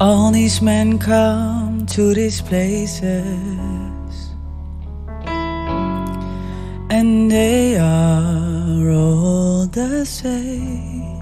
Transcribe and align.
All 0.00 0.30
these 0.30 0.62
men 0.62 0.98
come 0.98 1.84
to 1.84 2.14
these 2.14 2.40
places 2.40 4.30
and 6.88 7.30
they 7.30 7.76
are 7.76 8.90
all 8.90 9.66
the 9.66 10.06
same. 10.06 11.20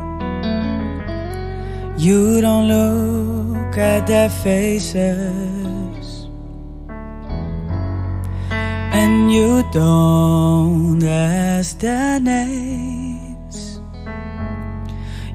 You 1.98 2.40
don't 2.40 2.68
look 2.68 3.76
at 3.76 4.06
their 4.06 4.30
faces 4.30 6.28
and 8.52 9.32
you 9.32 9.68
don't 9.72 11.02
ask 11.02 11.80
their 11.80 12.20
names. 12.20 13.07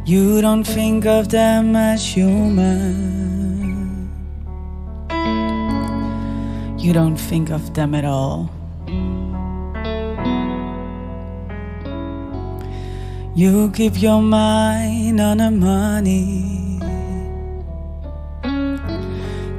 You 0.05 0.41
don't 0.41 0.65
think 0.65 1.05
of 1.05 1.29
them 1.29 1.77
as 1.77 2.05
human. 2.05 3.23
You 6.77 6.91
don't 6.91 7.15
think 7.15 7.49
of 7.49 7.73
them 7.73 7.95
at 7.95 8.03
all. 8.03 8.49
You 13.33 13.71
keep 13.71 14.01
your 14.01 14.21
mind 14.21 15.21
on 15.21 15.37
the 15.37 15.51
money, 15.51 16.79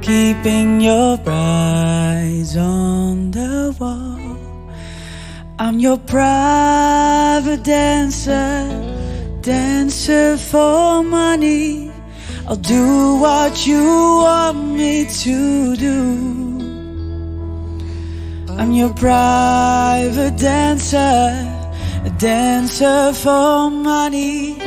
keeping 0.01 0.79
your 0.79 1.19
eyes 1.27 2.55
on 2.55 3.31
the 3.31 3.75
wall. 3.79 4.19
I'm 5.57 5.79
your 5.79 5.97
private 5.97 7.63
dancer, 7.63 8.74
dancer 9.85 10.35
for 10.35 11.03
money. 11.03 11.91
I'll 12.47 12.55
do 12.55 13.19
what 13.19 13.67
you 13.67 13.83
want 14.25 14.73
me 14.73 15.05
to 15.05 15.75
do. 15.75 15.99
I'm 18.49 18.71
your 18.71 18.91
private 18.95 20.37
dancer, 20.37 21.29
a 22.03 22.11
dancer 22.17 23.13
for 23.13 23.69
money. 23.69 24.57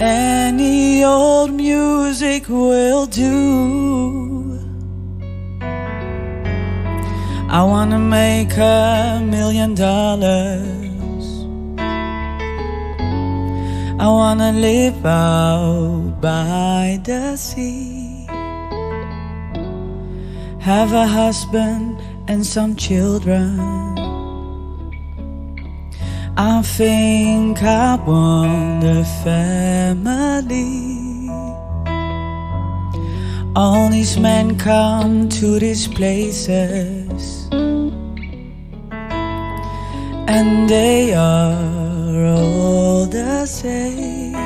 Any 0.00 1.04
old 1.04 1.52
music 1.52 2.48
will 2.48 3.06
do. 3.06 4.58
I 7.48 7.62
wanna 7.62 8.00
make 8.00 8.56
a 8.56 9.22
million 9.24 9.76
dollars. 9.76 10.81
I 14.02 14.06
wanna 14.06 14.50
live 14.50 15.06
out 15.06 16.20
by 16.20 16.98
the 17.04 17.36
sea. 17.36 18.26
Have 20.58 20.92
a 20.92 21.06
husband 21.06 22.02
and 22.26 22.44
some 22.44 22.74
children. 22.74 23.60
I 26.36 26.62
think 26.62 27.62
I 27.62 27.94
want 27.94 28.82
a 28.82 29.04
family. 29.22 30.90
All 33.54 33.88
these 33.88 34.18
men 34.18 34.58
come 34.58 35.28
to 35.28 35.60
these 35.60 35.86
places, 35.86 37.48
and 40.26 40.68
they 40.68 41.14
are 41.14 42.26
all 42.26 42.81
the 43.06 43.46
same. 43.46 44.36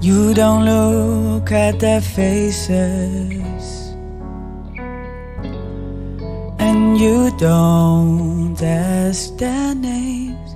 You 0.00 0.34
don't 0.34 0.64
look 0.64 1.50
at 1.52 1.80
their 1.80 2.00
faces, 2.00 3.94
and 6.58 6.98
you 6.98 7.30
don't 7.38 8.60
ask 8.62 9.36
their 9.36 9.74
names. 9.74 10.54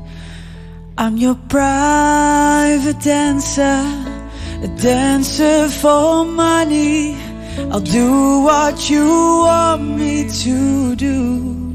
I'm 0.99 1.17
your 1.17 1.37
private 1.49 3.01
dancer, 3.01 3.83
a 4.63 4.69
dancer 4.81 5.69
for 5.69 6.25
money. 6.25 7.17
I'll 7.73 7.81
do 7.81 8.43
what 8.43 8.89
you 8.91 9.07
want 9.07 9.97
me 9.99 10.29
to 10.45 10.95
do. 10.97 11.70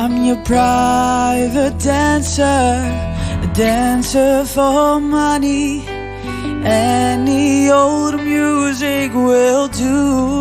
I'm 0.00 0.24
your 0.24 0.36
private 0.44 1.76
dancer, 1.80 2.42
a 2.42 3.50
dancer 3.52 4.44
for 4.44 5.00
money. 5.00 5.84
Any 6.64 7.68
old 7.68 8.14
music 8.22 9.12
will 9.12 9.66
do. 9.66 10.37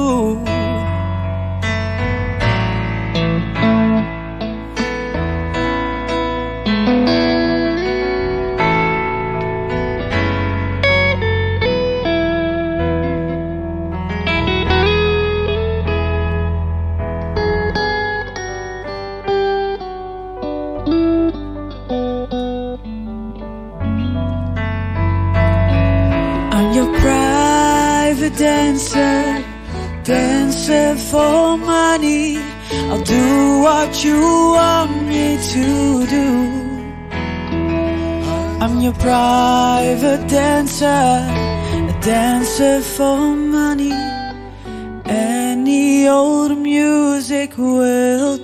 Private 28.28 28.40
dancer, 28.40 29.46
dancer 30.04 30.96
for 30.96 31.58
money. 31.58 32.38
I'll 32.90 33.02
do 33.02 33.62
what 33.62 34.04
you 34.04 34.20
want 34.20 35.08
me 35.08 35.38
to 35.54 36.08
do. 36.08 36.28
I'm 38.60 38.82
your 38.82 38.94
private 38.94 40.28
dancer, 40.28 40.86
a 40.86 42.00
dancer 42.02 42.82
for 42.82 43.18
money. 43.18 43.94
Any 45.06 46.10
old 46.10 46.58
music 46.58 47.58
will 47.58 48.38